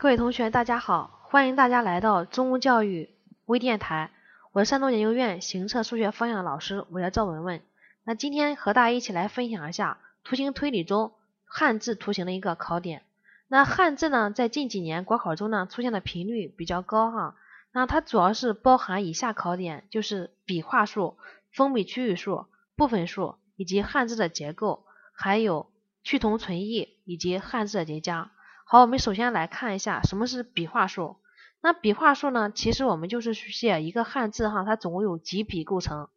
[0.00, 3.10] 各位同学，大家好，欢迎大家来到中公教育
[3.46, 4.12] 微电台，
[4.52, 7.60] 我是山东研究院行测数学方向的老师，我叫赵文文。
[8.04, 11.10] 那今天和大家一起来分享一下图形推理中
[11.44, 13.02] 汉字图形的一个考点。
[13.48, 17.34] 那汉字呢，在近几年国考中呢出现的频率比较高哈。
[17.72, 21.16] 那它主要是包含以下考点，就是笔画数、
[21.52, 22.46] 封闭区域数、
[22.76, 25.68] 部分数以及汉字的结构，还有
[26.04, 28.30] 去同存异以及汉字的叠加。
[28.70, 31.16] 好，我们首先来看一下什么是笔画数。
[31.62, 36.10] 那笔画数呢，其实我们就是写一个汉字哈，它总共有几笔构成。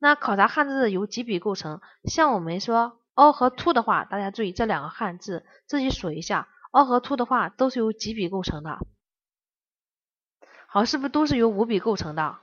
[0.00, 8.80] 那考察汉字由几笔构成，像我们说凹和凸的话，大家注意这两个汉字自己数一下，凹和凸的话都是由几笔构成的。
[10.66, 12.38] 好，是不是都是由五笔构成的？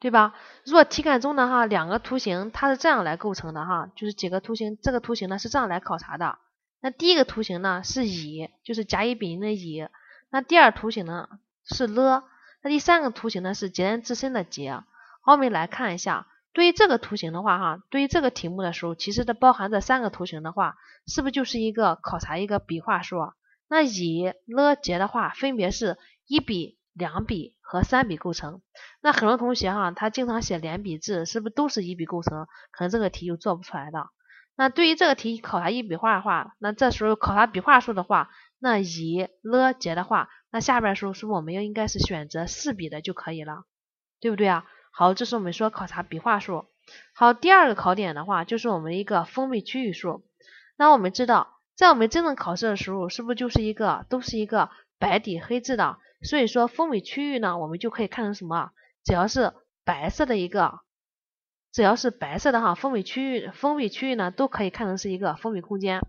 [0.00, 0.34] 对吧？
[0.66, 6.38] 如果题干中的哈两个图形它是这样来构成的哈，就是几个图形，这个图形呢是这样来考察的。
[6.80, 9.88] 那第一个图形呢是乙，就是甲乙丙丁的乙。
[10.30, 11.28] 那第二图形呢
[11.64, 12.24] 是了。
[12.62, 14.84] 那第三个图形呢是截然自身的孑。
[15.22, 23.32] 好，我们来看一下，对于这个图形的话，哈，对于这个题目的时候，其实它包含这三个图形的话，是不是就是一个考察一个笔画数？
[23.68, 28.60] 那乙、了、孑的话，分别是一笔、两笔和三笔构成。
[29.00, 32.46] 那很多同学哈，他经常写连笔字，是不是都是一笔构成？
[32.70, 34.08] 可能这个题就做不出来的。
[34.58, 38.28] 那对于这个题考察一笔画的话，那这时候考察笔画数的话，
[38.58, 43.66] 那乙、了、结的话，那下边时候是不是我们要应该是选择四笔的就可以了，
[44.18, 44.64] 对不对啊？
[44.90, 46.66] 好，这是我们说考察笔画数。
[47.14, 50.24] 好，第二个考点的话，就是我们一个封闭区域数。
[50.76, 55.98] 那我们知道，在我们真正考试的时候，是不是就是一个都是一个白底黑字的？
[56.22, 58.72] 所以说封闭区域呢，我们就可以看成什么？
[59.04, 59.52] 只要是
[59.84, 60.80] 白色的一个。
[61.72, 66.00] 只要是白色的哈，封闭区域，封闭区域呢都可以看成是一个封闭空间，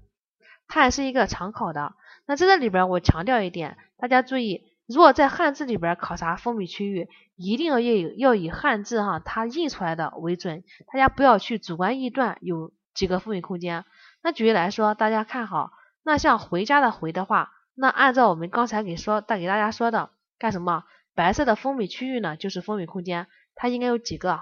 [0.67, 1.93] 它也是一个常考的。
[2.25, 13.83] 那在这里边我强调一点，大家注意，如果在汉字里边考察封闭区域，一定要要要以汉字哈它印出来的为准，大家不要去主观臆断有几个封闭空间。
[14.23, 15.71] 那举例来说，大家看好，
[16.03, 20.83] 那像回家的回的话，那按照我们刚才给说带给大家说的干什么？
[21.15, 24.41] 白色的封闭区域呢就是封闭空间，它应该有几个？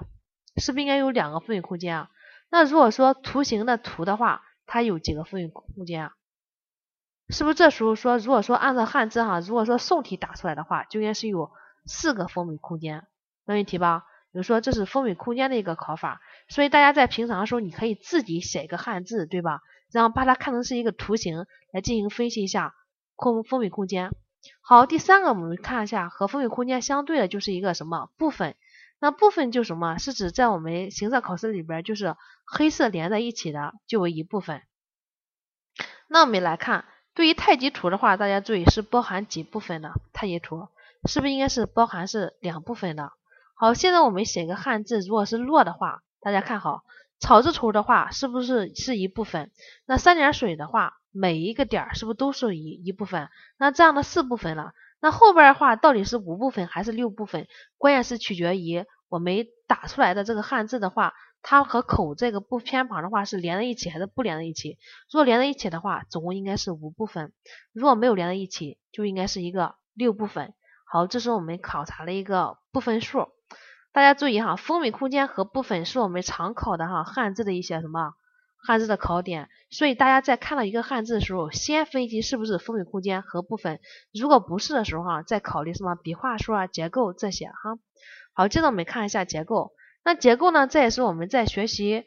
[0.58, 2.10] 是不是应该有两个封闭空间啊？
[2.50, 6.14] 那如果说图形的图的话，它有几个封闭空间啊？
[7.30, 11.52] 是不是这时候说，如果说按照汉字哈，如果说宋体打出来的话，就应该是有
[11.86, 13.06] 四个封闭空间，
[13.46, 14.06] 没问题吧？
[14.32, 19.62] 比如说这是封闭空间的一个考法，所以大家在平常的时候，你可以自己写一个汉字，对吧？
[19.92, 22.76] 然后把它看成是一个图形来进行分析一下
[23.16, 24.12] 空封闭空间。
[24.62, 28.56] 好，第三个我们看一下和封闭空间相对的就是一个什么部分？
[29.00, 29.98] 那部分就什么？
[29.98, 32.16] 是指在我们行测考试里边，就是
[32.46, 34.62] 黑色连在一起的就为一部分。
[36.08, 39.92] 那我们来看，对于太极图的话，大家注意是包含几部分的？
[40.14, 40.68] 太极图
[41.08, 43.12] 是不是应该是包含是两部分的？
[43.54, 46.84] 好，现在我们写个汉字，如果是落的话，大家看好，
[47.20, 49.52] 草字头的话是不是是一部分？
[49.86, 53.30] 那三点水的话，每一个点是不是都是一一部分？
[53.58, 54.74] 那这样的四部分了。
[55.00, 57.48] 那后边的话到底是五部分还是六部分？
[57.78, 64.78] 关键是取决于我们打出来的这个汉字的话，它和口这个不偏旁的话是连在一起还是不连在一起？
[65.12, 67.30] 如果连在一起的话，总共应该是五部分；
[67.74, 70.54] 如果没有连在一起，就应该是一个六部分。
[70.86, 73.28] 好，这是我们考察的一个部分数。
[73.94, 78.14] 大家注意哈，封闭空间和部分是我们常考的哈汉字的一些什么？
[78.60, 83.80] 汉字的考点，所以大家在看到一个汉字的时候，先分析是不是封闭空间和部分，
[84.14, 87.78] 如果不是的时候哈，再考虑什么笔画数啊、结构这些哈。
[88.34, 89.72] 好，接着我们看一下结构。
[90.04, 92.06] 那结构呢，这也是我们在学习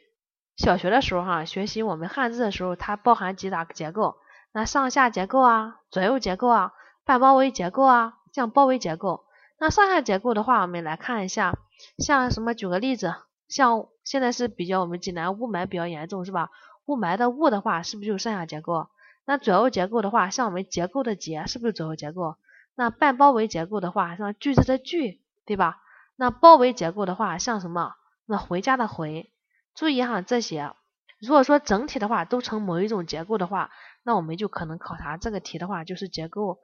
[0.57, 4.17] 小学的时候哈，学习我们汉字的时候，它包含几大结构。
[4.53, 6.73] 那上下结构啊，左右结构啊，
[7.05, 9.25] 半包围结构啊，像包围结构。
[9.59, 11.57] 那上下结构的话，我们来看一下，
[11.97, 12.53] 像什么？
[12.53, 13.13] 举个例子。
[13.47, 16.49] 像现在是比较我们济南雾霾比较严重是吧？
[16.83, 18.89] 雾霾的雾的话是不是就上下结构？
[19.23, 22.35] 那左右结构的话，像我们结构的结是不是左右结构？
[22.75, 25.81] 那半包围结构的话，像句子的句，对吧？
[26.17, 27.93] 那包围结构的话，像什么？
[28.25, 29.31] 那回家的回。
[29.75, 30.73] 注意哈这些，
[31.21, 33.71] 如果说整体的话都成某一种结构的话，
[34.03, 36.59] 那我们就可能考察这个题的话就是结构。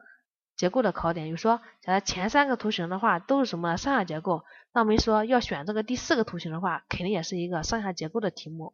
[0.57, 4.43] 结构的考点，就说假如前三个图形的话都是什么上下结构，
[4.73, 8.73] 那我们说要选这个第四个图形的话，肯定也是一个上下结构的题目。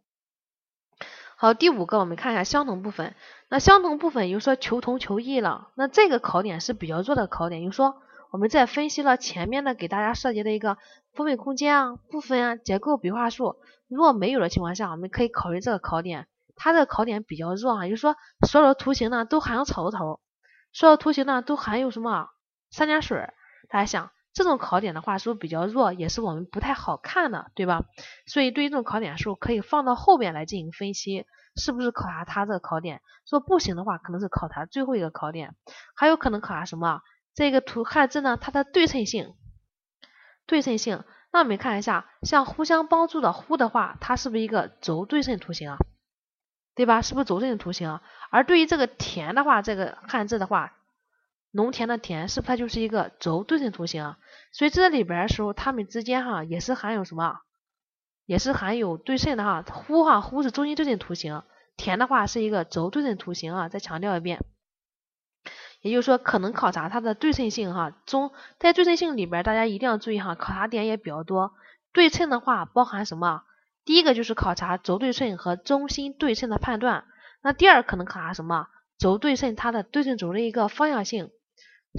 [1.36, 3.16] 好，第五个我们看一下相同部分。
[3.50, 7.62] 那相同部分又说求同求异了，那这个考点是比较弱的考点。
[7.64, 8.02] 就说
[8.32, 10.78] 我们在分析了前面的给大家设计的一个
[11.14, 13.58] 封闭空间啊、部分啊、结构、笔画数，
[13.90, 16.28] 如果没有的情况下，我们可以考虑这个考点。
[16.56, 18.16] 它这个考点比较弱啊，就是说
[18.48, 20.22] 所有的图形呢都含有草字头。
[20.74, 22.30] 所有图形呢都含有什么
[22.72, 23.32] 三点水？
[23.70, 27.86] 大家想，这种考点的话是不是比较弱，也是我们不太好看的，对吧？
[28.26, 31.26] 所以对于这种考点数，可以放到后边来进行分析，
[31.56, 33.02] 是不是考察它这个考点？
[33.26, 35.56] 说不行的话，可能是考察最后一个考点，
[35.96, 37.02] 还有可能考察什么？
[37.36, 39.34] 这个图汉字呢，它的对称性，
[40.46, 41.04] 对称性。
[41.32, 45.78] 那我们看一下，像互相帮助的互的话，它是不是一个轴对称图形啊？
[46.76, 47.02] 对吧？
[47.02, 48.00] 是不是轴对称图形？
[48.30, 50.74] 而对于这个田的话，这个汉字的话，
[51.52, 54.16] 农田的田，是不是它就是一个轴对称图形？
[54.52, 57.42] 所以这里边的时候，它们之间哈也是含有什么？
[58.26, 59.62] 也是含有对称的哈。
[59.62, 61.44] 互哈互是中心对称图形，
[61.78, 63.70] 田的话是一个轴对称图形啊。
[63.70, 64.44] 再强调一遍。
[65.82, 71.54] 也就是说，可能考察它的对称性哈，中在对称性里边，大家一定要注意哈，考察点也比较多。
[71.92, 73.44] 对称的话包含什么？
[73.86, 77.06] 第一个就是考察轴对称和中心对称的判断。
[77.42, 78.68] 那第二可能考察什么？
[78.98, 81.32] 轴对称它的对称轴的一个方向性，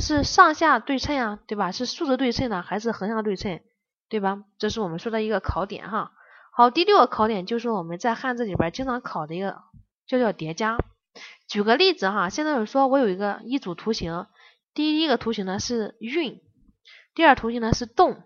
[0.01, 1.71] 是上下对称呀，对吧？
[1.73, 3.61] 是竖着对称呢，还是横向对称，
[4.09, 4.45] 对吧？
[4.59, 6.13] 这是我们说的一个考点哈。
[6.53, 9.61] 好，第六个考点就是我们在汉字里边经常考的一个，
[10.07, 10.79] 就叫叠加。
[11.47, 14.27] 举个例子哈，现在有说我有一个一组图形，
[14.73, 16.41] 第一个图形呢是运，
[17.15, 18.23] 第二图形呢是动，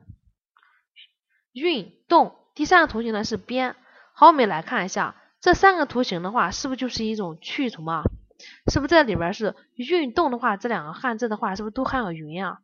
[1.53, 3.77] 运动，第三个图形呢是边。
[4.15, 8.03] 好，我们来看一下这三个图形的话，是不是就是一种去除嘛？
[8.67, 12.59] 是不是这里边是运动的话，这两个汉字的话，是不是都含有云啊？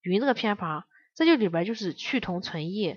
[0.00, 2.96] 云这个偏旁，这就里边就是去同存异。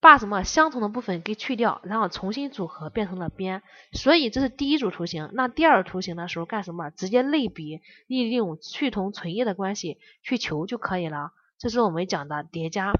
[0.00, 3.62] 把什么相同的部分给去掉，然后重新组合变成了边，
[3.92, 5.28] 所以这是第一组图形。
[5.34, 6.88] 那第二图形的时候干什么？
[6.88, 11.32] 直接类比，利用去同存异的关系去求就可以了。
[11.58, 12.92] 这是我们讲的叠加。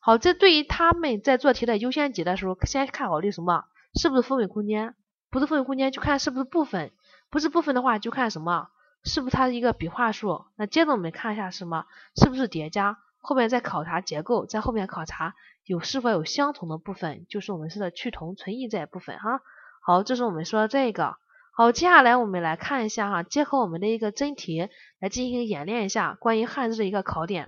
[0.00, 3.64] 好，这对于他们在做题的优先级的时候，先看考虑什么？
[3.94, 4.94] 是不是分位空间？
[5.30, 6.92] 不是分位空间，就看是不是部分。
[7.30, 8.68] 不是部分的话，就看什么？
[9.04, 10.44] 是不是它的一个笔画数？
[10.56, 11.86] 那接着我们看一下什么？
[12.14, 12.98] 是不是叠加？
[13.18, 15.34] 后面再考察结构，在后面考察。
[15.64, 19.40] 有是否有相同的部分，就是我们说的去同存异这一部分哈。
[19.80, 21.16] 好，这是我们说的这个。
[21.52, 24.68] 好，接下来我们来看一下哈，结合我们的一个真题
[25.00, 27.46] 来进行演练一下关于汉字的一个考点。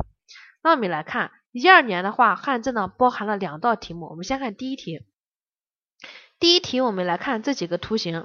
[0.69, 4.07] 那我们来看一二年的话，汉字呢包含了两道题目。
[4.11, 5.01] 我们先看第一题。
[6.39, 8.23] 第一题我们来看这几个图形，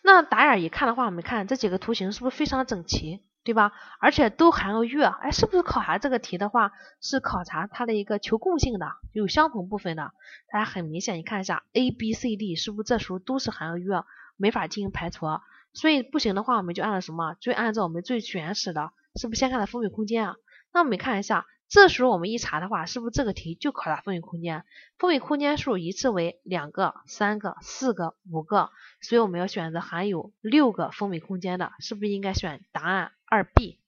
[0.00, 3.20] 那打眼一看的话，我们看这几个图形是不是非常整齐？
[3.42, 3.72] 对吧？
[4.00, 6.72] 而且都含有月，哎，是不是考察这个题的话，
[7.02, 10.12] 是考察它的一个求共性的，有相同部分的。
[10.50, 14.02] 大家很明显，你看一下 A、B、C、D，是不是这时候都是含有月，
[14.38, 15.26] 没法进行排除。
[15.74, 17.36] 所以不行的话，我们就按照什么？
[17.40, 20.36] 就按照我们最原始的，是不是先看的封闭空间啊？
[20.72, 21.44] 那我们看一下。
[21.74, 24.64] 这时候我们一查的话，是不是这个题就考察封闭空间？
[24.96, 33.80] 封闭空间数一次为两个、三个、四个、五个，所以我们要选择含有六个封闭空间的，是不是应该选答案二 B，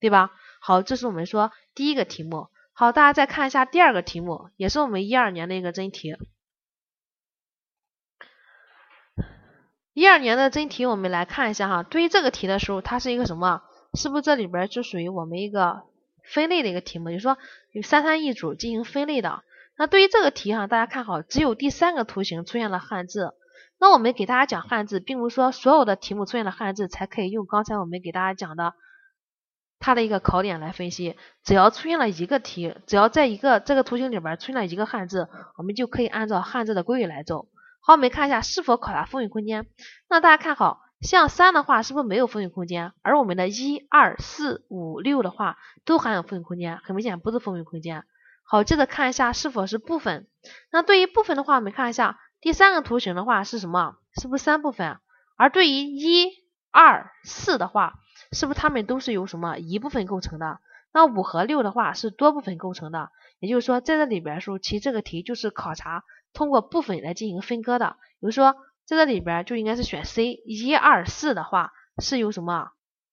[0.00, 0.32] 对吧？
[0.60, 2.48] 好，这是我们说第一个题目。
[2.72, 6.16] 好，大家再看一下第二个题目，也是我们一二年的一个真题。
[9.92, 11.84] 一二年的真题，我们来看一下哈。
[11.84, 13.62] 对于这个题的时候，它是一个什么？
[13.94, 15.84] 是不是这里边就属于我们一个？
[16.28, 17.38] 分类的一个题目，就是说
[17.72, 19.42] 有三三一组进行分类的。
[19.76, 23.34] 那对于这个题哈，大家看好，只有第三个图形出现了汉字。
[23.80, 28.74] 那我们给大家讲汉字，并不是说所有的题目出现了汉字才可以用刚才我们给大家讲的
[29.78, 31.16] 它的一个考点来分析。
[31.44, 37.48] 只要出现了一个题，只要在一个这个图形里边出现了一个汉字，我们就可以按照汉字的规律来走。
[37.80, 39.66] 好，我们看一下是否考察封闭空间。
[40.10, 40.87] 那大家看好。
[41.00, 42.92] 像三的话，是不是没有封闭空间？
[43.02, 48.04] 而我们的一二四五六的话，都含有封闭空间，很明显不是封闭空间。
[48.42, 50.26] 好，接着看一下是否是部分。
[50.72, 53.96] 那对于部分的话，我们看一下第三个图形的话是什么？
[54.20, 54.98] 是不是三部分？
[55.36, 56.32] 而对于一
[56.72, 58.00] 二四的话，
[58.32, 60.58] 是不是它们都是由什么一部分构成的？
[60.92, 63.10] 那五和六的话是多部分构成的。
[63.38, 66.02] 也就是说，在这里边说，其实这个题就是考察
[66.32, 67.96] 通过部分来进行分割的。
[68.18, 68.56] 比如说。
[68.88, 72.70] 在这里边就应该是选 C，一二四的话是由什么？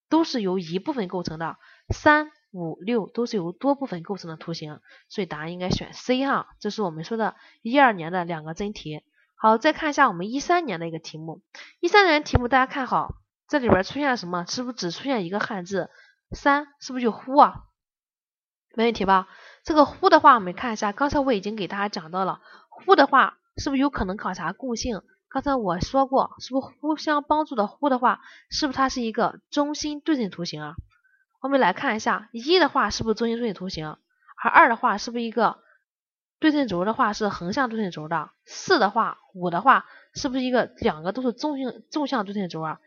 [0.07, 1.57] 都是由一部分构成的，
[1.89, 4.79] 三五六都是由多部分构成的图形，
[5.09, 6.47] 所以答案应该选 C 哈。
[6.61, 9.03] 这是我们说的一二年的两个真题。
[9.35, 11.41] 好，再看一下我们一三年的一个题目，
[11.81, 13.15] 一三年题目大家看好，
[13.49, 14.45] 这里边出现了什么？
[14.47, 15.89] 是不是只出现一个汉字？
[16.31, 17.65] 三是不是就呼啊？
[18.75, 19.27] 没问题吧？
[19.65, 22.39] 这个呼的话，我们看一下，刚才我已经给大家讲到了，
[22.69, 25.01] 呼的话是不是有可能考察共性？
[25.35, 30.75] 刚才我说过，是不是互相帮助的互的话，是不是它是一个中心对称图形啊？
[31.41, 33.97] 我们来看一下，一的话是不是中心对称图形？
[34.41, 35.59] 而二的话是不是一个
[36.39, 38.29] 对称轴的话是横向对称轴的？
[38.45, 42.79] 四的话，五的话是不是一个两个都是纵向纵向对称轴啊？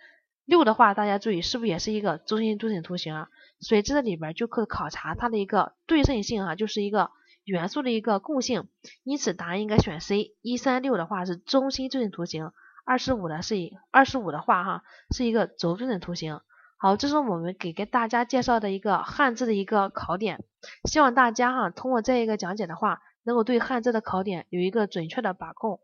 [0.47, 3.29] 六的话，大家注意是不是也是一个中心对称图形啊？
[3.61, 7.11] 所以这里边就可考察它的一个对称性啊，就是一个
[7.49, 8.69] 元素的一个共性。
[9.03, 10.37] 因此答案应该选 C。
[10.43, 12.53] 一三六的话是中心对称图形，
[12.85, 14.83] 二十五的是以二十五的话哈
[15.15, 16.41] 是一个轴对称图形。
[16.77, 20.45] 好，这是我们给给大家介绍的一个汉字的一个考点。
[20.85, 25.81] 希望大家哈通过这一个讲解的话，能够对汉字的考点有一个准确的把控。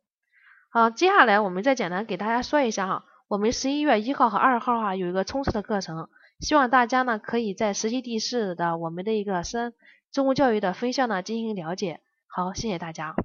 [0.70, 3.04] 好，接下来我们再简单给大家说一下哈。
[3.26, 6.08] 我们十一月一号和二号啊有一个冲刺的课程，
[6.40, 9.72] 希望大家呢可以在实习地市的我们的一个深
[10.14, 11.98] 中国教育的分校呢进行了解。
[12.28, 13.16] 好，谢谢大家。